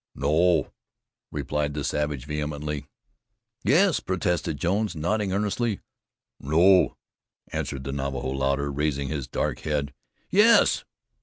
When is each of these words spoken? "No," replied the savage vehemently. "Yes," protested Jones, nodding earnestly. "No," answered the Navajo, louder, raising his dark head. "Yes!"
"No," 0.15 0.73
replied 1.31 1.75
the 1.75 1.83
savage 1.83 2.25
vehemently. 2.25 2.87
"Yes," 3.63 3.99
protested 3.99 4.57
Jones, 4.57 4.95
nodding 4.95 5.31
earnestly. 5.31 5.79
"No," 6.39 6.97
answered 7.53 7.83
the 7.83 7.91
Navajo, 7.91 8.29
louder, 8.29 8.71
raising 8.71 9.09
his 9.09 9.27
dark 9.27 9.59
head. 9.59 9.93
"Yes!" 10.31 10.85